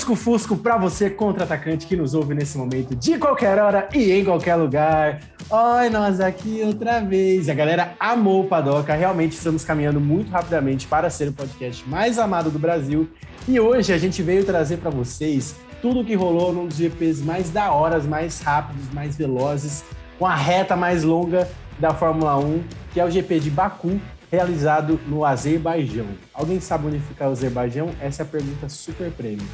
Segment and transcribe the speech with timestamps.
[0.00, 4.54] lusco-fusco para você, contra-atacante que nos ouve nesse momento, de qualquer hora e em qualquer
[4.56, 5.20] lugar.
[5.50, 7.50] Oi, nós aqui outra vez.
[7.50, 12.18] A galera amou o Padoca, realmente estamos caminhando muito rapidamente para ser o podcast mais
[12.18, 13.10] amado do Brasil.
[13.46, 17.22] E hoje a gente veio trazer para vocês tudo o que rolou num dos GPs
[17.22, 19.84] mais da horas, mais rápidos, mais velozes,
[20.18, 21.46] com a reta mais longa
[21.78, 22.62] da Fórmula 1,
[22.94, 24.00] que é o GP de Baku,
[24.32, 26.06] realizado no Azerbaijão.
[26.32, 27.90] Alguém sabe onde fica o Azerbaijão?
[28.00, 29.46] Essa é a pergunta super prêmio.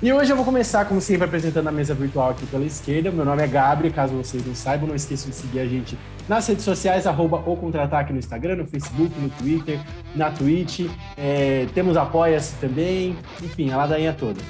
[0.00, 3.10] E hoje eu vou começar, como sempre, apresentando a mesa virtual aqui pela esquerda.
[3.10, 5.98] Meu nome é Gabriel, caso vocês não saibam, não esqueçam de seguir a gente
[6.28, 9.80] nas redes sociais, arroba o Contra-Ataque no Instagram, no Facebook, no Twitter,
[10.14, 10.88] na Twitch.
[11.16, 14.40] É, temos Apoia-se também, enfim, a ladainha toda.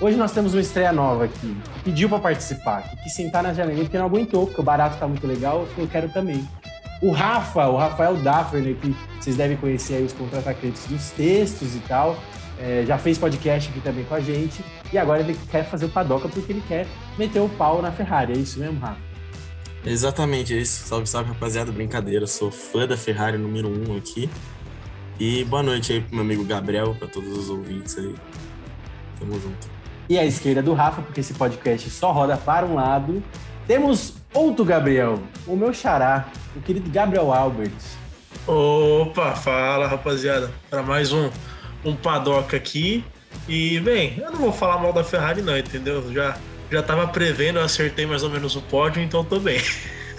[0.00, 1.56] Hoje nós temos uma estreia nova aqui.
[1.82, 5.08] Pediu para participar, que quis sentar na janelinha porque não aguentou, porque o barato tá
[5.08, 6.48] muito legal, eu quero também.
[7.02, 11.80] O Rafa, o Rafael Daffer, que vocês devem conhecer aí os contra-atacantes dos textos e
[11.80, 12.16] tal,
[12.58, 15.88] é, já fez podcast aqui também com a gente, e agora ele quer fazer o
[15.88, 16.86] padoca porque ele quer
[17.18, 19.14] meter o pau na Ferrari, é isso mesmo, Rafa?
[19.86, 20.86] Exatamente, é isso.
[20.86, 21.70] Salve, salve, rapaziada.
[21.70, 24.30] Brincadeira, sou fã da Ferrari número um aqui.
[25.20, 28.14] E boa noite aí pro meu amigo Gabriel, para todos os ouvintes aí.
[29.18, 29.68] Tamo junto.
[30.08, 33.22] E à esquerda do Rafa, porque esse podcast só roda para um lado.
[33.66, 37.72] Temos outro Gabriel, o meu xará, o querido Gabriel Albert.
[38.46, 41.30] Opa, fala rapaziada, para mais um,
[41.84, 43.04] um paddock aqui.
[43.48, 46.12] E, bem, eu não vou falar mal da Ferrari, não, entendeu?
[46.12, 46.38] Já,
[46.70, 49.60] já tava prevendo, eu acertei mais ou menos o pódio, então tô bem.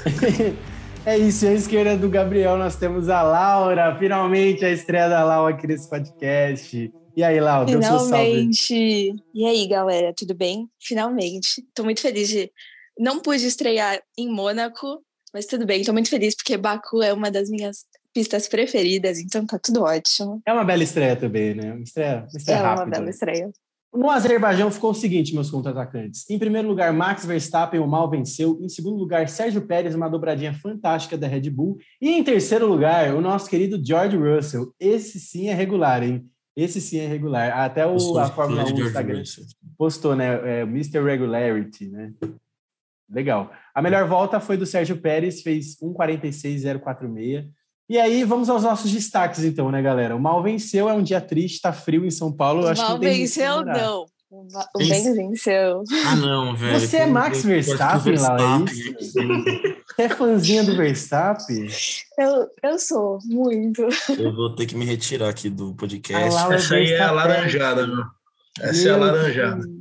[1.06, 5.54] é isso, à esquerda do Gabriel nós temos a Laura, finalmente a estreia da Laura
[5.54, 6.92] aqui nesse podcast.
[7.16, 9.16] E aí, Laura, deu seu salve.
[9.34, 10.68] E aí, galera, tudo bem?
[10.80, 11.64] Finalmente.
[11.74, 12.52] Tô muito feliz de
[12.98, 15.02] não pude estrear em Mônaco,
[15.34, 17.86] mas tudo bem, estou muito feliz porque Baku é uma das minhas
[18.16, 20.42] pistas preferidas, então tá tudo ótimo.
[20.48, 21.74] É uma bela estreia também, né?
[21.74, 22.84] Uma estreia, uma estreia é rápida.
[22.86, 23.52] uma bela estreia.
[23.94, 26.30] No Azerbaijão ficou o seguinte, meus contra-atacantes.
[26.30, 28.58] Em primeiro lugar, Max Verstappen, o mal venceu.
[28.62, 31.78] Em segundo lugar, Sérgio Pérez, uma dobradinha fantástica da Red Bull.
[32.02, 34.74] E em terceiro lugar, o nosso querido George Russell.
[34.80, 36.26] Esse sim é regular, hein?
[36.56, 37.52] Esse sim é regular.
[37.58, 39.24] Até o, a Fórmula 1 do Instagram
[39.78, 40.60] postou, né?
[40.60, 41.02] É, Mr.
[41.02, 42.14] Regularity, né?
[43.10, 43.52] Legal.
[43.74, 47.50] A melhor volta foi do Sérgio Pérez, fez 1,46,046.
[47.88, 50.16] E aí, vamos aos nossos destaques, então, né, galera?
[50.16, 52.64] O mal venceu, é um dia triste, tá frio em São Paulo.
[52.64, 54.06] O acho mal que venceu, não.
[54.76, 55.84] O bem venceu.
[56.06, 56.80] Ah, não, velho.
[56.80, 58.94] Você é Max Verstappen, lá, é isso?
[59.00, 61.68] Você é fãzinha do Verstappen?
[62.18, 63.88] Eu, eu sou, muito.
[64.10, 66.54] Eu vou ter que me retirar aqui do podcast.
[66.54, 68.04] Essa aí é a laranjada, meu.
[68.60, 69.75] Essa Meu é a laranjada.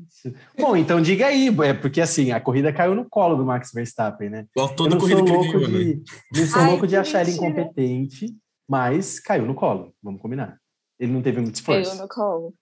[0.58, 4.30] Bom, então diga aí, é porque assim, a corrida caiu no colo do Max Verstappen,
[4.30, 4.46] né?
[4.56, 6.02] Igual toda eu não corrida sou louco viu, de, né?
[6.34, 7.46] Não sou Ai, louco de achar mentira.
[7.46, 8.26] ele incompetente,
[8.68, 10.58] mas caiu no colo, vamos combinar.
[10.98, 11.90] Ele não teve muito esforço.
[11.90, 12.54] Caiu no colo.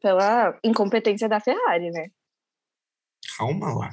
[0.00, 2.08] Pela incompetência da Ferrari, né?
[3.36, 3.90] Calma lá.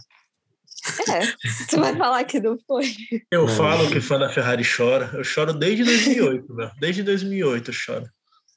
[1.10, 1.22] É,
[1.66, 2.86] você vai falar que não foi.
[3.32, 3.48] Eu não.
[3.48, 5.10] falo que fã da Ferrari chora.
[5.14, 6.70] Eu choro desde 2008, meu.
[6.80, 8.06] Desde 2008 eu choro.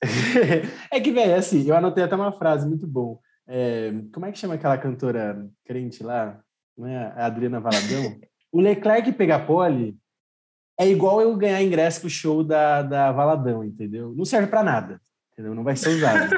[0.91, 3.19] é que, velho, assim, eu anotei até uma frase muito boa.
[3.53, 6.41] É, como é que chama aquela cantora crente lá?
[6.79, 8.17] Não é a Adriana Valadão?
[8.53, 9.99] o Leclerc pegar pole
[10.79, 14.15] é igual eu ganhar ingresso pro show da, da Valadão, entendeu?
[14.17, 15.01] Não serve para nada,
[15.33, 15.53] entendeu?
[15.53, 16.31] Não vai ser usado.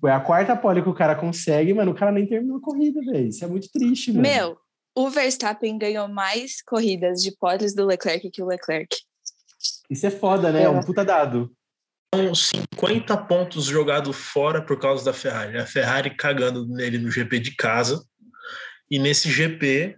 [0.00, 3.00] Foi a quarta pole que o cara consegue, mano, o cara nem terminou a corrida,
[3.02, 3.28] velho.
[3.28, 4.22] Isso é muito triste, mano.
[4.22, 4.56] Meu,
[4.96, 8.96] o Verstappen ganhou mais corridas de poles do Leclerc que o Leclerc.
[9.90, 10.62] Isso é foda, né?
[10.62, 11.52] É um puta dado.
[12.12, 15.56] São 50 pontos jogados fora por causa da Ferrari.
[15.58, 18.04] A Ferrari cagando nele no GP de casa.
[18.90, 19.96] E nesse GP,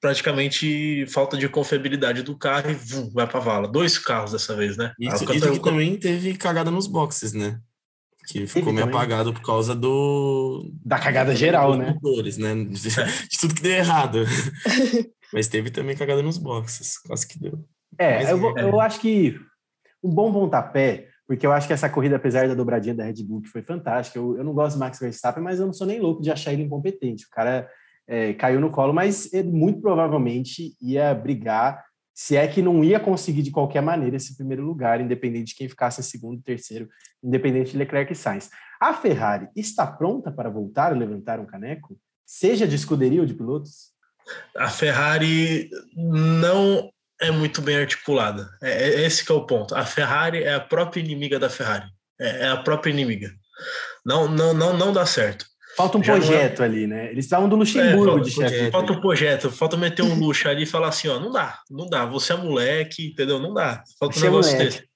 [0.00, 3.68] praticamente falta de confiabilidade do carro e vum, vai pra vala.
[3.68, 4.92] Dois carros dessa vez, né?
[4.98, 7.60] Isso, isso que também teve cagada nos boxes, né?
[8.26, 10.70] Que ficou meio apagado por causa do.
[10.84, 11.92] Da cagada geral, né?
[11.94, 12.52] Motores, né?
[12.54, 14.24] De, de, tudo que deu errado.
[15.32, 16.98] Mas teve também cagada nos boxes.
[16.98, 17.64] Quase que deu.
[17.96, 18.62] É, eu, é.
[18.64, 19.38] eu acho que
[20.02, 23.42] um bom pontapé porque eu acho que essa corrida, apesar da dobradinha da Red Bull,
[23.42, 26.00] que foi fantástica, eu, eu não gosto do Max Verstappen, mas eu não sou nem
[26.00, 27.26] louco de achar ele incompetente.
[27.26, 27.68] O cara
[28.06, 32.98] é, caiu no colo, mas ele muito provavelmente ia brigar, se é que não ia
[32.98, 36.88] conseguir de qualquer maneira esse primeiro lugar, independente de quem ficasse em segundo, terceiro,
[37.22, 38.48] independente de Leclerc e Sainz.
[38.80, 41.94] A Ferrari está pronta para voltar a levantar um caneco,
[42.24, 43.92] seja de escuderia ou de pilotos?
[44.56, 48.48] A Ferrari não é muito bem articulada.
[48.62, 49.74] É, é, esse que é o ponto.
[49.74, 51.86] A Ferrari é a própria inimiga da Ferrari.
[52.20, 53.32] É, é a própria inimiga.
[54.04, 55.44] Não, não, não, não dá certo.
[55.76, 56.64] Falta um Já projeto é...
[56.64, 57.10] ali, né?
[57.10, 58.70] Eles estavam do Luxemburgo é, de chefe.
[58.70, 61.88] Falta um projeto, falta meter um luxo ali e falar assim, ó, não dá, não
[61.88, 62.04] dá.
[62.06, 63.38] Você é moleque, entendeu?
[63.38, 63.82] Não dá.
[63.98, 64.76] Falta um negócio moleque.
[64.76, 64.88] desse.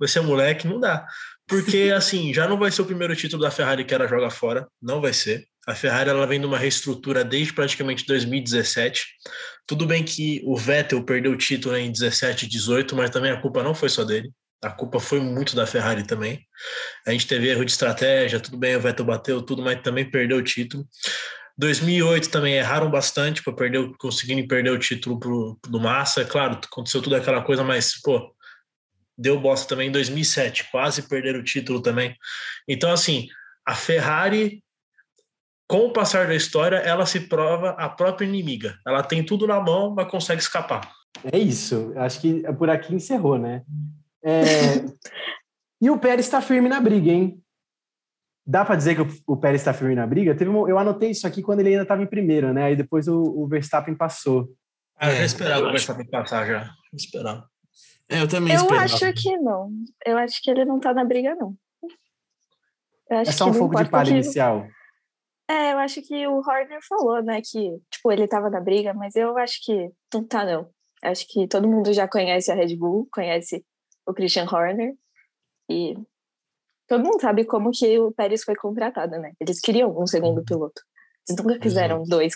[0.00, 1.06] Você é moleque, não dá.
[1.46, 4.66] Porque, assim, já não vai ser o primeiro título da Ferrari que ela joga fora.
[4.82, 5.44] Não vai ser.
[5.68, 9.06] A Ferrari ela vem de uma reestrutura desde praticamente 2017.
[9.68, 13.38] Tudo bem que o Vettel perdeu o título em 17 e 18, mas também a
[13.38, 14.32] culpa não foi só dele.
[14.62, 16.40] A culpa foi muito da Ferrari também.
[17.06, 20.38] A gente teve erro de estratégia, tudo bem, o Vettel bateu tudo, mas também perdeu
[20.38, 20.88] o título.
[21.58, 26.24] 2008 também erraram bastante para perder, conseguirem perder o título pro, do Massa.
[26.24, 28.34] Claro, aconteceu tudo aquela coisa, mas pô,
[29.18, 32.16] deu bosta também em 2007, quase perderam o título também.
[32.66, 33.28] Então assim,
[33.66, 34.64] a Ferrari
[35.68, 38.78] com o passar da história, ela se prova a própria inimiga.
[38.86, 40.90] Ela tem tudo na mão, mas consegue escapar.
[41.30, 41.92] É isso.
[41.96, 43.62] Acho que por aqui encerrou, né?
[44.24, 44.42] É...
[45.80, 47.42] e o Pérez está firme na briga, hein?
[48.46, 50.34] Dá para dizer que o, Pérez está firme na briga?
[50.34, 52.64] Teve um, eu anotei isso aqui quando ele ainda estava em primeiro, né?
[52.64, 54.48] Aí depois o, o Verstappen passou.
[54.96, 56.62] Ah, eu já esperava o Verstappen passar já.
[56.62, 57.46] Eu esperava.
[58.08, 58.84] É, eu também Eu esperava.
[58.84, 59.70] acho que não.
[60.06, 61.54] Eu acho que ele não está na briga, não.
[63.10, 64.14] é só um fogo de palha que...
[64.14, 64.66] inicial.
[65.50, 69.16] É, eu acho que o Horner falou, né, que, tipo, ele estava na briga, mas
[69.16, 70.70] eu acho que não tá, não.
[71.02, 73.64] Acho que todo mundo já conhece a Red Bull, conhece
[74.06, 74.94] o Christian Horner,
[75.70, 75.94] e
[76.86, 79.32] todo mundo sabe como que o Pérez foi contratado, né?
[79.40, 80.82] Eles queriam um segundo piloto.
[81.28, 82.34] Eles nunca quiseram dois.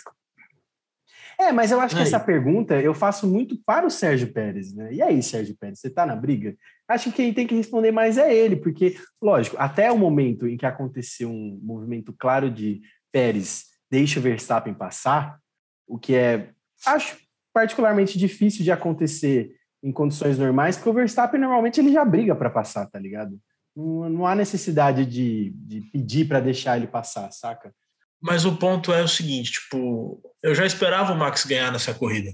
[1.39, 4.93] É, mas eu acho que essa pergunta eu faço muito para o Sérgio Pérez, né?
[4.93, 6.55] E aí, Sérgio Pérez, você tá na briga?
[6.87, 10.55] Acho que quem tem que responder mais é ele, porque, lógico, até o momento em
[10.55, 12.81] que aconteceu um movimento claro de
[13.13, 15.39] Pérez deixa o Verstappen passar,
[15.87, 16.49] o que é,
[16.85, 17.15] acho,
[17.53, 22.49] particularmente difícil de acontecer em condições normais, porque o Verstappen normalmente ele já briga para
[22.49, 23.39] passar, tá ligado?
[23.75, 27.71] Não, não há necessidade de, de pedir para deixar ele passar, saca?
[28.19, 32.31] Mas o ponto é o seguinte, tipo, eu já esperava o Max ganhar nessa corrida.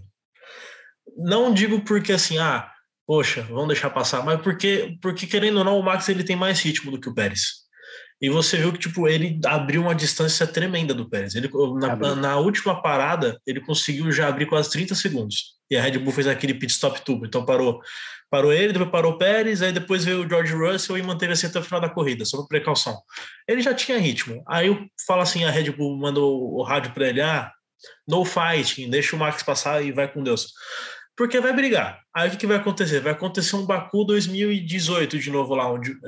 [1.18, 2.72] Não digo porque assim, ah,
[3.06, 6.62] poxa, vamos deixar passar, mas porque, porque querendo ou não, o Max ele tem mais
[6.62, 7.68] ritmo do que o Pérez.
[8.22, 11.36] E você viu que tipo ele abriu uma distância tremenda do Pérez.
[11.36, 11.50] Ele
[11.80, 15.58] na, na, última parada ele conseguiu já abrir quase 30 segundos.
[15.72, 17.26] E a Red Bull fez aquele pit stop tubo.
[17.26, 17.80] Então parou,
[18.30, 21.48] parou ele, depois parou o Pérez, aí depois veio o George Russell e manteve assim
[21.48, 23.00] até o final da corrida, só por precaução.
[23.48, 24.44] Ele já tinha ritmo.
[24.48, 27.50] Aí eu falo assim, a Red Bull mandou o rádio para ele, ah,
[28.06, 30.52] no fighting, deixa o Max passar e vai com Deus
[31.20, 32.00] porque vai brigar.
[32.16, 33.02] Aí o que, vai acontecer?
[33.02, 35.66] Vai acontecer um Baku 2018 de novo lá,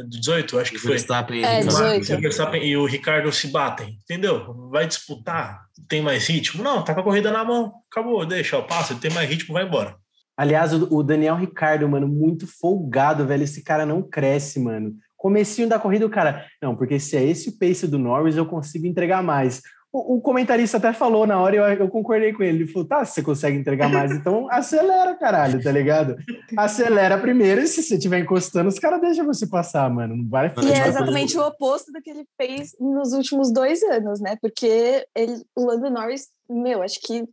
[0.08, 0.92] 18, acho que foi.
[0.92, 2.14] Verstappen, é, 18.
[2.14, 4.70] O Verstappen e o Ricardo se batem, entendeu?
[4.72, 6.64] Vai disputar, tem mais ritmo?
[6.64, 9.66] Não, tá com a corrida na mão, acabou, deixa, ó, passa, tem mais ritmo, vai
[9.66, 9.98] embora.
[10.38, 14.94] Aliás, o Daniel Ricardo, mano, muito folgado, velho, esse cara não cresce, mano.
[15.18, 18.46] Comecinho da corrida, o cara, não, porque se é esse o pace do Norris, eu
[18.46, 19.62] consigo entregar mais
[19.94, 22.64] o, o, comentarista até falou na hora e eu, eu, concordei com ele.
[22.64, 26.16] Ele falou: tá, se você consegue entregar mais, então acelera, caralho, tá ligado?
[26.58, 30.16] Acelera primeiro e se você estiver encostando, os caras deixam você passar, mano.
[30.16, 34.22] Não vai E é exatamente o oposto do que ele fez nos últimos dois anos,
[34.22, 34.38] né?
[34.42, 37.26] Porque ele, o Lando Norris, meu, acho que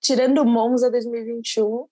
[0.00, 1.86] tirando o Monza 2021,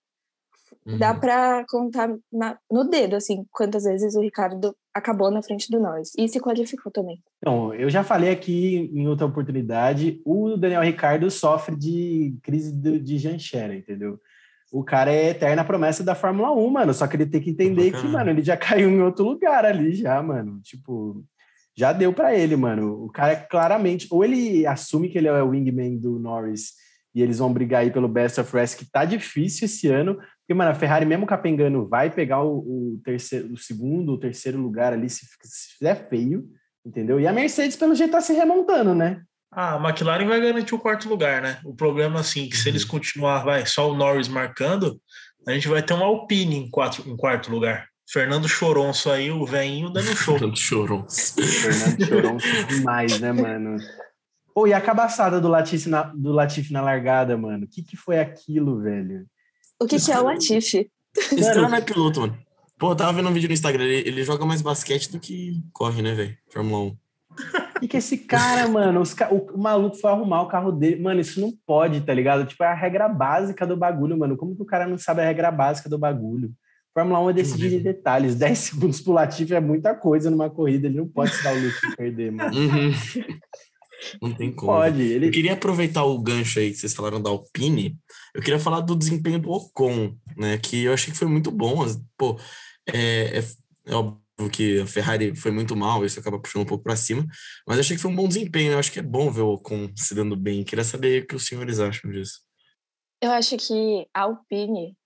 [0.89, 0.97] Uhum.
[0.97, 5.81] Dá para contar na, no dedo, assim, quantas vezes o Ricardo acabou na frente do
[5.81, 6.13] Norris.
[6.17, 7.23] E se qualificou também.
[7.39, 12.99] Então, eu já falei aqui em outra oportunidade, o Daniel Ricardo sofre de crise de,
[12.99, 14.21] de Janchera, entendeu?
[14.71, 16.93] O cara é eterna promessa da Fórmula 1, mano.
[16.93, 19.95] Só que ele tem que entender que, mano, ele já caiu em outro lugar ali,
[19.95, 20.61] já, mano.
[20.63, 21.25] Tipo,
[21.75, 23.05] já deu para ele, mano.
[23.05, 24.07] O cara é claramente.
[24.11, 26.75] Ou ele assume que ele é o wingman do Norris
[27.15, 30.55] e eles vão brigar aí pelo Best of Rest, que tá difícil esse ano, porque,
[30.55, 34.95] mano, a Ferrari, mesmo capengando, vai pegar o, o terceiro, o segundo, o terceiro lugar
[34.95, 36.49] ali, se, se fizer feio,
[36.83, 37.21] entendeu?
[37.21, 39.21] E a Mercedes, pelo jeito, tá se remontando, né?
[39.53, 41.59] Ah, a McLaren vai garantir o quarto lugar, né?
[41.67, 42.89] O problema, assim, que se eles uhum.
[42.89, 44.99] continuar, vai, só o Norris marcando,
[45.47, 47.87] a gente vai ter um Alpine em, quatro, em quarto lugar.
[48.11, 50.33] Fernando Choronço aí, o veinho dando show.
[50.41, 51.35] Fernando Choronço.
[51.43, 53.77] Fernando Choronço demais, né, mano?
[54.55, 57.67] Pô, e a cabaçada do Latifi na, do Latifi na largada, mano?
[57.67, 59.27] O que, que foi aquilo, velho?
[59.81, 60.91] O que, que é o Latifi?
[61.17, 62.39] Esse cara não é piloto, mano.
[62.79, 65.61] Pô, eu tava vendo um vídeo no Instagram, ele, ele joga mais basquete do que
[65.73, 66.37] corre, né, velho?
[66.49, 66.97] Fórmula 1.
[67.83, 71.01] E que esse cara, mano, os, o, o, maluco foi arrumar o carro dele.
[71.01, 72.45] Mano, isso não pode, tá ligado?
[72.45, 74.37] Tipo, é a regra básica do bagulho, mano.
[74.37, 76.53] Como que o cara não sabe a regra básica do bagulho?
[76.93, 78.35] Fórmula 1 é decidir em detalhes.
[78.37, 80.89] 10 segundos pro Latifi é muita coisa numa corrida.
[80.89, 82.57] Ele não pode se dar o luxo de perder, mano.
[82.57, 82.93] Uhum.
[84.23, 84.73] Não tem como.
[84.73, 85.03] Pode.
[85.03, 85.27] Ele...
[85.27, 87.97] Eu queria aproveitar o gancho aí que vocês falaram da Alpine.
[88.39, 90.59] Eu queria falar do desempenho do Ocon, né?
[90.59, 91.85] Que eu achei que foi muito bom.
[92.17, 92.39] Pô,
[92.87, 93.45] é, é,
[93.85, 97.27] é óbvio que a Ferrari foi muito mal, isso acaba puxando um pouco para cima,
[97.67, 98.71] mas eu achei que foi um bom desempenho.
[98.71, 100.63] Eu acho que é bom ver o Ocon se dando bem.
[100.63, 102.41] Queria saber o que os senhores acham disso.
[103.21, 104.97] Eu acho que a Alpine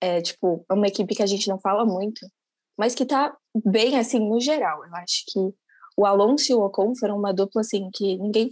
[0.00, 2.26] é tipo é uma equipe que a gente não fala muito,
[2.76, 3.32] mas que tá
[3.64, 4.84] bem assim no geral.
[4.84, 5.38] Eu acho que
[5.96, 8.50] o Alonso e o Ocon foram uma dupla assim que ninguém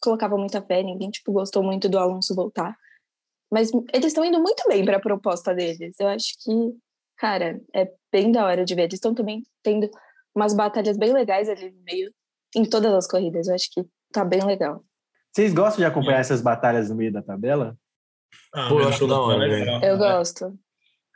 [0.00, 2.76] colocava muita fé, ninguém, tipo, gostou muito do Alonso voltar.
[3.52, 5.94] Mas eles estão indo muito bem para a proposta deles.
[6.00, 6.50] Eu acho que,
[7.18, 8.84] cara, é bem da hora de ver.
[8.84, 9.90] Eles estão também tendo
[10.34, 12.10] umas batalhas bem legais ali no meio,
[12.56, 13.48] em todas as corridas.
[13.48, 14.82] Eu acho que tá bem legal.
[15.30, 17.76] Vocês gostam de acompanhar essas batalhas no meio da tabela?
[18.54, 19.84] Ah, Pô, eu acho da hora, velho.
[19.84, 20.58] Eu gosto.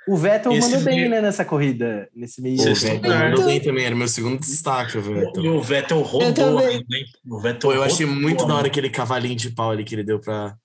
[0.06, 2.60] O Vettel Esse mandou bem, né, nessa corrida, nesse meio.
[2.60, 5.44] O Vettel mandou bem também, era meu segundo destaque, o Vettel.
[5.44, 6.84] E o Vettel roubou ainda,
[7.28, 10.04] O Vettel Pô, eu achei muito da hora aquele cavalinho de pau ali que ele
[10.04, 10.56] deu pra.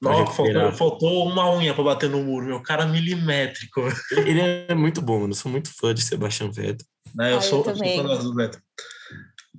[0.00, 3.80] Não, faltou, faltou, uma unha pra bater no muro, meu cara milimétrico.
[4.12, 5.30] Ele é muito bom, mano.
[5.30, 6.86] Eu sou muito fã de Sebastian Vettel.
[7.20, 8.60] É, eu, ah, sou, eu sou fã do Vettel.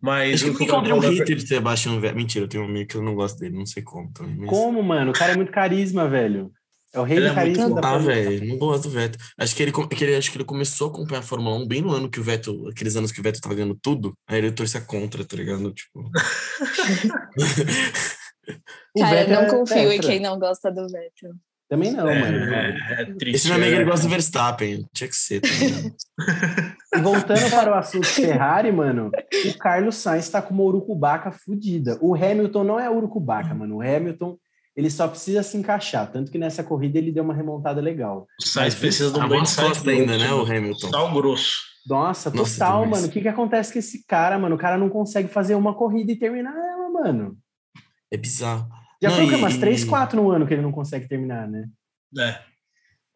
[0.01, 2.17] Mas Acho que eu encontrei um hater de Sebastian Vettel.
[2.17, 4.35] Mentira, eu tenho um amigo que eu não gosto dele, não sei como também.
[4.37, 4.49] Mas...
[4.49, 5.11] Como, mano?
[5.11, 6.51] O cara é muito carisma, velho.
[6.93, 7.79] É o rei ele do carisma.
[7.79, 9.19] É ah, velho, não gosto do Vettel.
[9.37, 11.81] Acho que, ele, que ele, acho que ele começou a acompanhar a Fórmula 1 bem
[11.81, 14.51] no ano que o Vettel, aqueles anos que o Vettel tava ganhando tudo, aí ele
[14.51, 15.73] torcia contra, tá ligado?
[15.73, 16.09] Tipo.
[18.97, 21.31] Cara, eu não é confio em quem não gosta do Vettel.
[21.67, 22.53] Também não, é, mano.
[22.53, 23.35] É, é triste.
[23.35, 23.85] Esse meu amigo ele é.
[23.85, 24.85] gosta do Verstappen.
[24.93, 25.41] Tinha que ser.
[25.41, 25.47] Tá
[26.95, 29.09] e voltando para o assunto Ferrari, mano,
[29.45, 31.97] o Carlos Sainz tá com uma urucubaca fodida.
[32.01, 33.77] O Hamilton não é urucubaca, mano.
[33.77, 34.37] O Hamilton
[34.75, 36.11] ele só precisa se encaixar.
[36.11, 38.27] Tanto que nessa corrida ele deu uma remontada legal.
[38.39, 40.89] O Sainz precisa de um bom Sainz ainda, né, o Hamilton?
[40.89, 41.75] Sal grosso.
[41.87, 43.01] Nossa, Nossa total, demais.
[43.01, 43.07] mano.
[43.07, 44.55] O que que acontece com esse cara, mano?
[44.55, 47.37] O cara não consegue fazer uma corrida e terminar ela, mano.
[48.11, 48.69] É bizarro.
[49.01, 49.35] Já não, foi e...
[49.35, 51.67] umas 3, 4 no ano que ele não consegue terminar, né?
[52.17, 52.39] É.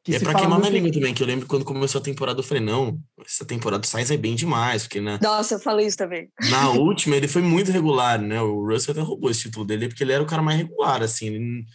[0.03, 2.43] Que é pra queimar na língua também, que eu lembro quando começou a temporada, eu
[2.43, 5.19] falei, não, essa temporada do Sainz é bem demais, porque na...
[5.21, 6.29] Nossa, eu falei isso também.
[6.49, 8.41] Na última, ele foi muito regular, né?
[8.41, 11.27] O Russell até roubou esse título dele, porque ele era o cara mais regular, assim,
[11.27, 11.65] ele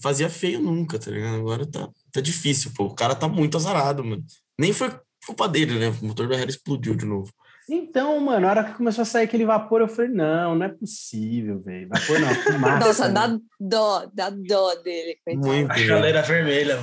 [0.00, 1.36] fazia feio nunca, tá ligado?
[1.36, 2.84] Agora tá, tá difícil, pô.
[2.84, 4.24] O cara tá muito azarado, mano.
[4.58, 4.90] Nem foi
[5.26, 5.88] culpa dele, né?
[6.02, 7.32] O motor da Harry explodiu de novo.
[7.70, 10.68] Então, mano, na hora que começou a sair aquele vapor, eu falei, não, não é
[10.68, 11.88] possível, velho.
[11.88, 12.78] Vapor não, fumaça.
[12.86, 13.14] Nossa, né?
[13.14, 15.16] dá dó, dá dó dele.
[15.24, 15.46] Coitado.
[15.46, 16.78] Muito, a chaleira vermelha.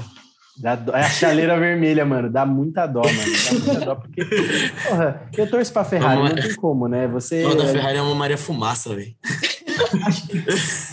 [0.60, 2.32] Dá dó, é a chaleira vermelha, mano.
[2.32, 3.18] Dá muita dó, mano.
[3.18, 4.24] Dá muita dó, porque,
[4.88, 7.06] porra, eu torço pra Ferrari, não tem como, né?
[7.08, 7.44] Você...
[7.44, 9.14] Toda Ferrari é uma Maria Fumaça, velho.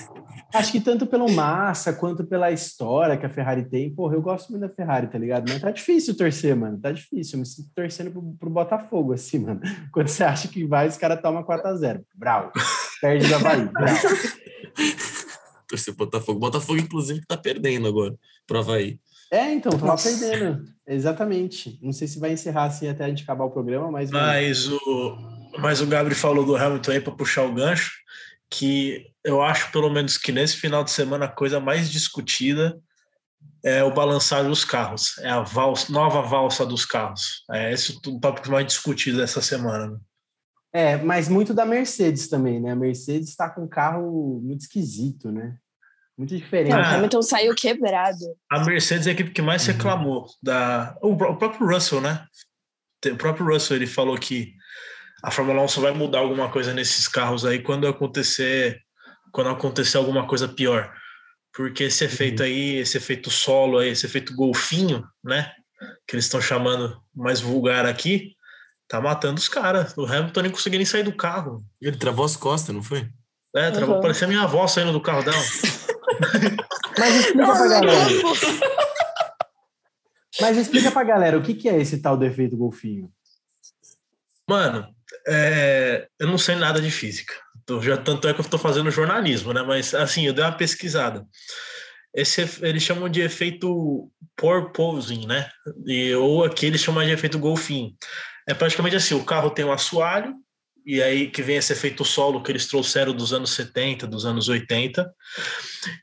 [0.54, 4.50] Acho que tanto pelo massa quanto pela história que a Ferrari tem, porra, eu gosto
[4.50, 5.48] muito da Ferrari, tá ligado?
[5.48, 6.78] Mas tá difícil torcer, mano.
[6.80, 7.36] Tá difícil.
[7.36, 9.60] Eu me sinto torcendo pro, pro Botafogo, assim, mano.
[9.92, 12.02] Quando você acha que vai, os caras tomam 4x0.
[12.14, 12.52] Brau.
[13.00, 13.66] Perde da Bahia.
[13.66, 13.96] Brau.
[15.68, 16.38] Torcer pro Botafogo.
[16.38, 18.14] Botafogo, inclusive, tá perdendo agora
[18.46, 19.00] pro Havaí.
[19.32, 20.08] É, então, tava Nossa.
[20.08, 20.64] perdendo.
[20.86, 21.80] Exatamente.
[21.82, 24.10] Não sei se vai encerrar assim até a gente acabar o programa, mas.
[24.10, 25.18] Mas o,
[25.58, 28.04] mas o Gabriel falou do Hamilton aí para puxar o gancho
[28.50, 32.78] que eu acho, pelo menos, que nesse final de semana a coisa mais discutida
[33.62, 37.44] é o balançar dos carros, é a valsa, nova valsa dos carros.
[37.50, 39.90] É esse o tópico mais discutido dessa semana.
[39.92, 39.98] Né?
[40.72, 42.72] É, mas muito da Mercedes também, né?
[42.72, 45.56] A Mercedes está com um carro muito esquisito, né?
[46.16, 46.72] Muito diferente.
[46.72, 48.18] Não, o Hamilton saiu quebrado.
[48.50, 49.72] A Mercedes é a equipe que mais uhum.
[49.72, 50.96] reclamou da.
[51.02, 52.26] O, o próprio Russell, né?
[53.06, 54.54] O próprio Russell ele falou que
[55.24, 58.78] a Fórmula 1 só vai mudar alguma coisa nesses carros aí quando acontecer
[59.32, 60.92] quando acontecer alguma coisa pior.
[61.52, 62.46] Porque esse efeito uhum.
[62.46, 65.50] aí, esse efeito solo aí, esse efeito golfinho, né?
[66.06, 68.36] Que eles estão chamando mais vulgar aqui,
[68.86, 69.96] tá matando os caras.
[69.96, 71.64] O Hamilton nem conseguia nem sair do carro.
[71.80, 73.08] Ele travou as costas, não foi?
[73.56, 73.96] É, travou.
[73.96, 74.02] Uhum.
[74.02, 75.36] Parecia minha avó saindo do carro dela.
[76.96, 78.08] Mas explica pra galera.
[80.40, 83.10] Mas explica pra galera o que, que é esse tal do efeito golfinho.
[84.48, 84.86] Mano,
[85.26, 87.34] é, eu não sei nada de física.
[87.66, 89.62] Tô, já, tanto é que eu estou fazendo jornalismo, né?
[89.62, 91.26] Mas assim, eu dei uma pesquisada.
[92.14, 95.48] Esse eles chamam de efeito porpoising, né?
[95.86, 97.92] E, ou aqui eles chamam de efeito golfinho.
[98.46, 100.34] É praticamente assim: o carro tem um assoalho,
[100.84, 104.48] e aí que vem esse efeito solo que eles trouxeram dos anos 70, dos anos
[104.48, 105.10] 80.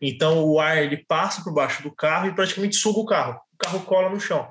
[0.02, 3.40] Então o ar ele passa por baixo do carro e praticamente suga o carro.
[3.54, 4.50] O carro cola no chão.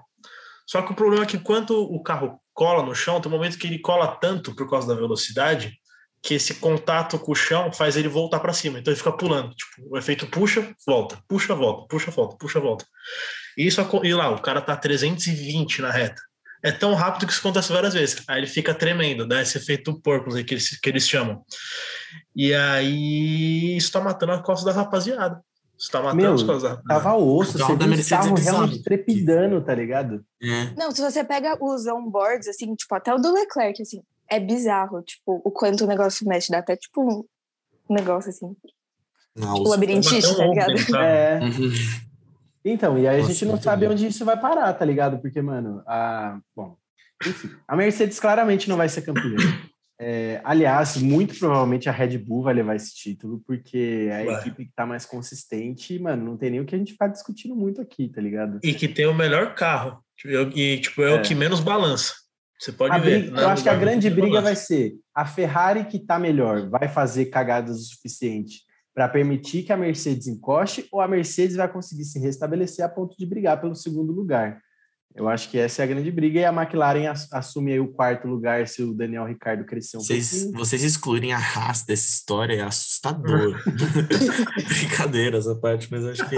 [0.67, 3.57] Só que o problema é que quando o carro cola no chão, tem um momento
[3.57, 5.73] que ele cola tanto por causa da velocidade
[6.23, 8.79] que esse contato com o chão faz ele voltar para cima.
[8.79, 9.55] Então ele fica pulando.
[9.55, 12.85] Tipo, o efeito puxa, volta, puxa, volta, puxa, volta, puxa, volta.
[13.57, 16.21] E isso e lá, o cara tá 320 na reta.
[16.63, 18.23] É tão rápido que isso acontece várias vezes.
[18.29, 21.43] Aí ele fica tremendo, dá esse efeito porpoise que eles, que eles chamam.
[22.37, 25.41] E aí isso tá matando a costa da rapaziada.
[25.81, 26.79] Você tá matando Meu, as coisas.
[26.87, 30.23] Tava osso, você viu o carro é realmente trepidando, tá ligado?
[30.43, 30.75] É.
[30.77, 35.03] Não, se você pega os onboards, assim, tipo, até o do Leclerc, assim, é bizarro,
[35.03, 37.27] tipo, o quanto o negócio mexe, dá até, tipo,
[37.89, 38.55] um negócio, assim,
[39.35, 39.55] Nossa.
[39.55, 40.75] tipo, labirintite, tá ligado?
[40.97, 41.41] É.
[42.63, 43.93] Então, e aí Nossa, a gente não sabe bom.
[43.93, 45.19] onde isso vai parar, tá ligado?
[45.19, 46.39] Porque, mano, a...
[46.55, 46.77] Bom,
[47.27, 49.35] enfim, a Mercedes claramente não vai ser campeã.
[50.03, 54.41] É, aliás, muito provavelmente a Red Bull vai levar esse título, porque é a Vai.
[54.41, 57.55] equipe que tá mais consistente mano, não tem nem o que a gente ficar discutindo
[57.55, 58.59] muito aqui, tá ligado?
[58.65, 60.03] E que tem o melhor carro.
[60.55, 61.15] E, tipo, é, É.
[61.17, 62.15] o que menos balança.
[62.59, 63.21] Você pode A ver.
[63.25, 63.43] briga- né?
[63.43, 64.63] eu acho que a vai grande briga vai balança.
[64.65, 68.63] ser a Ferrari que tá melhor, vai fazer cagadas o suficiente
[68.95, 73.15] para permitir que a Mercedes encoste, ou a Mercedes vai conseguir se restabelecer a ponto
[73.19, 74.61] de brigar pelo segundo lugar.
[75.15, 77.89] Eu acho que essa é a grande briga e a McLaren ass- assume aí o
[77.89, 80.53] quarto lugar se o Daniel Ricciardo crescer um Vocês, pouquinho.
[80.59, 83.61] vocês excluírem a Haas dessa história é assustador.
[84.69, 86.37] Brincadeira essa parte, mas acho que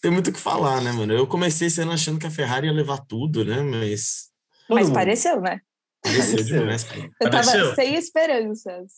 [0.00, 1.12] tem muito o que falar, né, mano?
[1.12, 3.60] Eu comecei ano achando que a Ferrari ia levar tudo, né?
[3.62, 4.28] Mas
[4.70, 4.94] Mas mundo.
[4.94, 5.60] pareceu, né?
[6.02, 6.86] pareceu demais.
[7.20, 7.74] Eu tava Pareceu.
[7.74, 8.92] sem esperanças.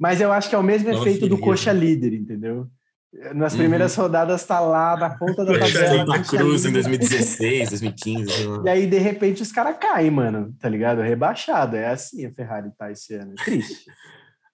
[0.00, 2.66] Mas eu acho que é o mesmo Tava efeito do coxa líder, entendeu?
[3.34, 3.58] Nas Uhum.
[3.60, 5.70] primeiras rodadas tá lá na ponta da tabela.
[6.06, 6.82] Santa Cruz em líder.
[6.82, 8.62] 2016, 2015, sei lá.
[8.64, 11.00] E aí, de repente, os caras caem, mano, tá ligado?
[11.00, 11.76] Rebaixado.
[11.76, 13.32] É assim a Ferrari tá esse ano.
[13.38, 13.84] É triste.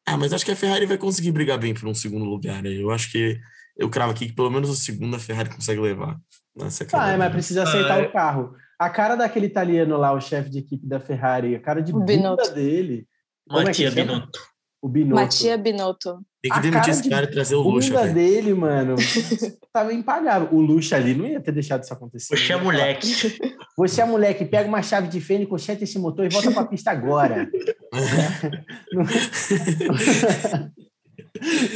[0.05, 2.65] Ah, mas acho que a Ferrari vai conseguir brigar bem por um segundo lugar.
[2.67, 2.81] aí.
[2.83, 3.39] Eu acho que
[3.77, 6.17] eu cravo aqui que pelo menos o segundo a Ferrari consegue levar.
[6.57, 7.19] Nessa Ah, cadeira.
[7.19, 8.07] mas precisa aceitar Ah, é.
[8.09, 8.53] o carro.
[8.81, 12.35] A cara daquele italiano lá, o chefe de equipe da Ferrari, a cara de bunda
[12.53, 13.07] dele.
[13.49, 13.73] Como é?
[13.91, 14.41] Binotto.
[14.83, 15.15] O Binotto.
[15.15, 16.19] Matia Binotto.
[16.43, 18.13] Tem que a demitir esse de cara e trazer o luxo, velho.
[18.13, 18.97] dele, mano,
[19.73, 20.49] tava impagável.
[20.51, 22.37] O luxo ali não ia ter deixado isso acontecer.
[22.37, 23.07] Você é ia falar, moleque.
[23.79, 26.91] Você é moleque, pega uma chave de fênix, conserta esse motor e volta pra pista
[26.91, 27.49] agora.
[28.93, 29.05] não,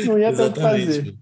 [0.06, 1.16] não ia ter o que fazer.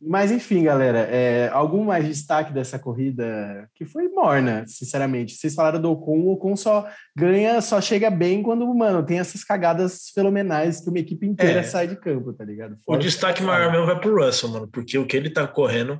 [0.00, 5.34] Mas enfim, galera, é, algum mais destaque dessa corrida que foi morna, sinceramente.
[5.34, 6.86] Vocês falaram do Ocon, o Ocon só
[7.16, 11.62] ganha, só chega bem quando, mano, tem essas cagadas fenomenais que uma equipe inteira É.
[11.62, 12.74] sai de campo, tá ligado?
[12.74, 15.46] O Fora destaque isso, maior mesmo vai pro Russell, mano, porque o que ele tá
[15.46, 15.98] correndo,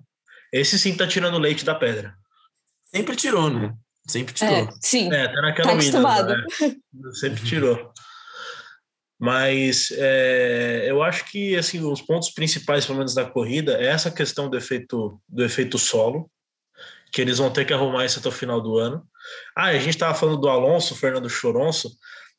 [0.52, 2.14] esse sim tá tirando leite da pedra.
[2.84, 3.72] Sempre tirou, né?
[4.06, 4.54] Sempre tirou.
[4.54, 5.12] É, sim.
[5.12, 6.28] É, tá naquela Tá acostumado.
[6.28, 6.44] né?
[7.20, 7.90] Sempre tirou.
[9.18, 14.10] Mas é, eu acho que assim os pontos principais, pelo menos da corrida, é essa
[14.10, 16.30] questão do efeito do efeito solo,
[17.12, 19.02] que eles vão ter que arrumar isso até o final do ano.
[19.56, 21.90] Ah, a gente estava falando do Alonso, Fernando Choronço.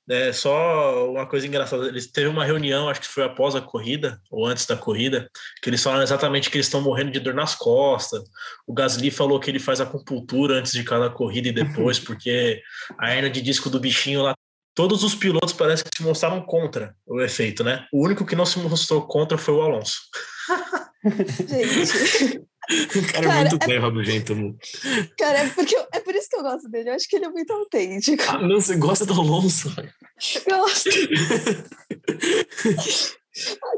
[0.09, 4.21] É, só uma coisa engraçada, eles teve uma reunião, acho que foi após a corrida,
[4.31, 5.29] ou antes da corrida,
[5.61, 8.23] que eles falaram exatamente que eles estão morrendo de dor nas costas.
[8.65, 12.61] O Gasly falou que ele faz acupuntura antes de cada corrida e depois, porque
[12.97, 14.33] a hernia de disco do bichinho lá.
[14.77, 17.85] Todos os pilotos parece que se mostraram contra o efeito, né?
[17.91, 19.97] O único que não se mostrou contra foi o Alonso.
[21.47, 22.37] Gente,
[22.69, 24.35] O cara, é Cara, muito bem, rabugento.
[24.35, 24.55] mano.
[25.17, 26.89] cara, é, porque eu- é por isso que eu gosto dele.
[26.89, 28.21] Eu acho que ele é muito autêntico.
[28.27, 29.73] Ah, não, você gosta do Alonso?
[30.45, 30.89] Eu gosto.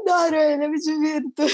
[0.00, 1.46] Adoro ele, eu me divirto.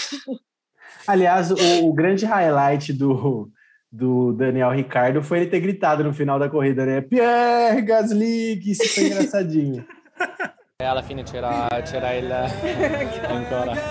[1.06, 1.56] Aliás, o,
[1.87, 3.50] o grande highlight do,
[3.90, 7.01] do Daniel Ricardo foi ele ter gritado no final da corrida, né?
[7.01, 9.87] Pierre Gasly, que isso foi engraçadinho.
[10.79, 12.31] E alla fine c'era, c'era il
[13.31, 13.72] ancora.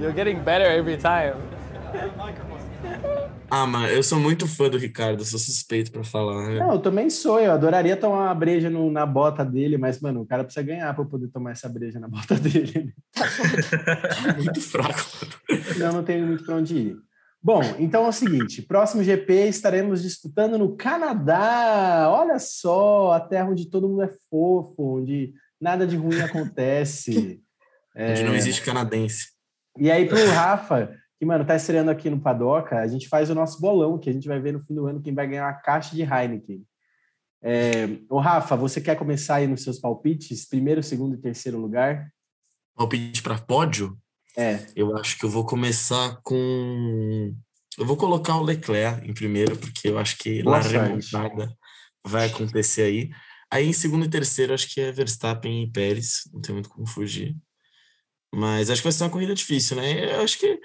[0.00, 1.34] You're getting better every time.
[3.54, 6.48] Ah, mas eu sou muito fã do Ricardo, sou suspeito pra falar.
[6.48, 6.58] né?
[6.58, 10.22] Não, eu também sou, eu adoraria tomar uma breja no- na bota dele, mas, mano,
[10.22, 12.94] o cara precisa ganhar para poder tomar essa breja na bota dele.
[14.36, 15.00] Muito fraco.
[15.76, 16.96] Não, não tenho muito para onde ir.
[17.42, 22.08] Bom, então é o seguinte: próximo GP estaremos disputando no Canadá.
[22.10, 27.42] Olha só, a terra onde todo mundo é fofo, onde nada de ruim acontece.
[27.94, 29.26] Onde não existe canadense.
[29.78, 30.90] E aí, pro Rafa,
[31.22, 34.12] que, mano, tá estreando aqui no Padoca, a gente faz o nosso bolão, que a
[34.12, 36.66] gente vai ver no fim do ano quem vai ganhar uma caixa de Heineken.
[37.40, 40.48] É, ô, Rafa, você quer começar aí nos seus palpites?
[40.48, 42.12] Primeiro, segundo e terceiro lugar?
[42.74, 43.96] Palpite pra pódio?
[44.36, 47.32] É, Eu acho que eu vou começar com.
[47.78, 50.76] Eu vou colocar o Leclerc em primeiro, porque eu acho que Boa lá sorte.
[50.76, 51.56] remontada
[52.04, 53.10] vai acontecer aí.
[53.48, 56.84] Aí em segundo e terceiro, acho que é Verstappen e Pérez, não tem muito como
[56.84, 57.36] fugir.
[58.34, 60.16] Mas acho que vai ser uma corrida difícil, né?
[60.16, 60.58] Eu acho que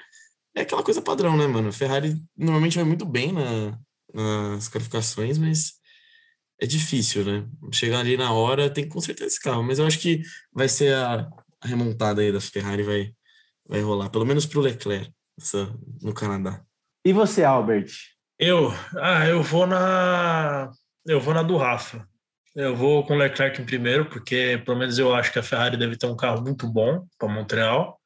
[0.57, 1.71] é aquela coisa padrão, né, mano?
[1.71, 3.77] Ferrari normalmente vai muito bem na,
[4.13, 5.73] nas qualificações, mas
[6.59, 7.47] é difícil, né?
[7.71, 10.95] Chegar ali na hora tem que consertar esse carro, mas eu acho que vai ser
[10.95, 11.29] a,
[11.61, 13.11] a remontada aí da Ferrari, vai,
[13.67, 16.61] vai rolar, pelo menos pro Leclerc essa, no Canadá.
[17.05, 17.91] E você, Albert?
[18.39, 20.71] Eu, ah, eu vou na,
[21.05, 22.07] eu vou na do Rafa.
[22.55, 25.77] Eu vou com o Leclerc em primeiro, porque pelo menos eu acho que a Ferrari
[25.77, 27.99] deve ter um carro muito bom para Montreal.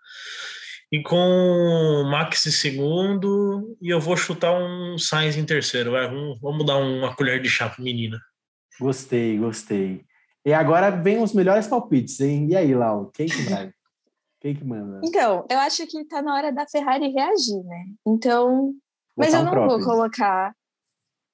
[0.91, 5.91] E com o Max em segundo, e eu vou chutar um Sainz em terceiro.
[5.91, 8.19] Vai, vamos, vamos dar uma colher de chá pro menina.
[8.77, 10.03] Gostei, gostei.
[10.45, 12.47] E agora vem os melhores palpites, hein?
[12.49, 13.71] E aí, Lau, quem que vai?
[14.41, 14.99] Quem que manda?
[15.03, 17.85] Então, eu acho que tá na hora da Ferrari reagir, né?
[18.05, 18.73] Então.
[19.15, 19.85] Mas eu um não vou próprio.
[19.85, 20.55] colocar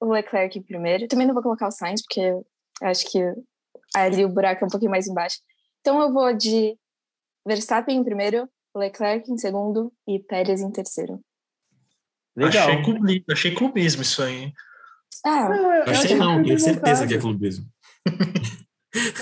[0.01, 1.07] o Leclerc em primeiro.
[1.07, 2.45] Também não vou colocar o Sainz, porque eu
[2.81, 3.19] acho que
[3.95, 5.37] ali o buraco é um pouquinho mais embaixo.
[5.79, 6.77] Então eu vou de
[7.47, 11.19] Verstappen em primeiro, Leclerc em segundo e Pérez em terceiro.
[12.35, 12.69] Legal.
[12.69, 14.35] Achei, clube, achei clubismo isso aí.
[14.43, 14.53] hein?
[15.25, 17.65] Ah, Não, eu- Achei não, que tenho certeza que é clubismo.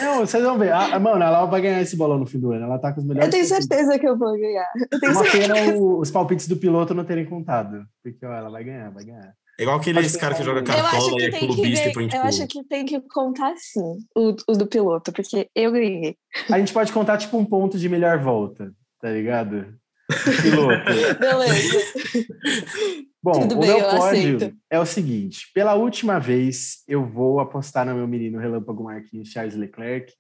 [0.02, 0.72] Não, vocês vão ver.
[0.72, 2.66] Ah, mano, ela vai ganhar esse bolão no fim do ano.
[2.66, 3.28] Ela tá com os melhores.
[3.28, 4.68] eu tenho certeza que eu vou ganhar.
[4.92, 5.54] Eu tenho Uma certeza.
[5.54, 7.86] pena o- os palpites do piloto não terem contado.
[8.04, 9.34] Porque, ó, ela vai ganhar, vai ganhar.
[9.58, 12.18] É igual aquele esse cara que joga cartola e é clubista e põe tipo.
[12.22, 16.16] eu acho que tem que contar sim o, o do piloto, porque eu ganhei.
[16.52, 18.72] A gente pode contar, tipo, um ponto de melhor volta,
[19.06, 19.78] tá ligado?
[20.42, 20.84] Piloto.
[21.20, 21.78] Beleza.
[23.22, 27.40] Bom, Tudo o bem, meu eu pódio é o seguinte: pela última vez, eu vou
[27.40, 30.12] apostar no meu menino Relâmpago Marquinhos Charles Leclerc,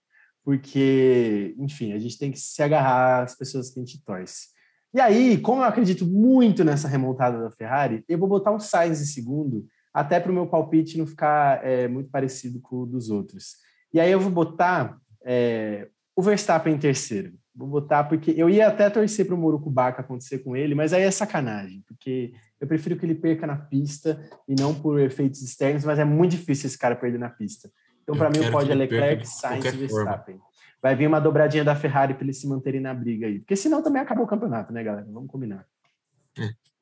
[0.44, 4.50] porque, enfim, a gente tem que se agarrar às pessoas que a gente torce.
[4.94, 9.02] E aí, como eu acredito muito nessa remontada da Ferrari, eu vou botar o Sainz
[9.02, 13.10] em segundo, até para o meu palpite não ficar é, muito parecido com o dos
[13.10, 13.56] outros.
[13.92, 14.96] E aí eu vou botar
[15.26, 17.34] é, o Verstappen em terceiro.
[17.56, 21.04] Vou botar porque eu ia até torcer para o Murucubaca acontecer com ele, mas aí
[21.04, 25.86] é sacanagem, porque eu prefiro que ele perca na pista e não por efeitos externos,
[25.86, 27.72] mas é muito difícil esse cara perder na pista.
[28.04, 30.06] Então, para mim, o pódio é Leclerc, Sainz e qualquer forma.
[30.06, 30.40] Verstappen.
[30.82, 33.40] Vai vir uma dobradinha da Ferrari para eles se manterem na briga aí.
[33.40, 35.08] Porque senão também acabou o campeonato, né, galera?
[35.10, 35.66] Vamos combinar.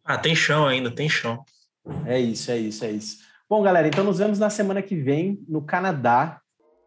[0.03, 1.45] Ah, tem chão ainda, tem chão.
[2.05, 3.19] É isso, é isso, é isso.
[3.49, 6.41] Bom, galera, então nos vemos na semana que vem no Canadá.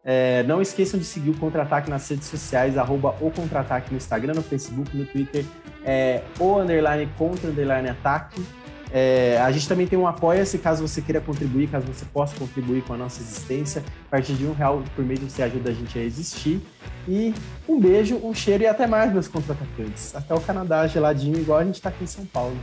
[0.09, 4.35] É, não esqueçam de seguir o Contra-Ataque nas redes sociais, arroba o Contra-Ataque no Instagram,
[4.35, 5.43] no Facebook, no Twitter,
[5.83, 8.41] é, o underline contra underline ataque.
[8.89, 12.83] É, a gente também tem um apoia-se caso você queira contribuir, caso você possa contribuir
[12.83, 13.83] com a nossa existência.
[14.07, 16.61] A partir de um real por mês você ajuda a gente a existir.
[17.05, 17.33] E
[17.67, 20.15] um beijo, um cheiro e até mais, meus contra-atacantes.
[20.15, 22.55] Até o Canadá geladinho, igual a gente tá aqui em São Paulo.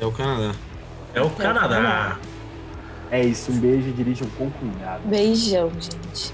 [0.00, 0.54] É o Canadá.
[1.12, 2.18] É o Canadá.
[3.10, 5.02] É isso, um beijo e dirijam com cuidado.
[5.08, 6.32] Beijão, gente.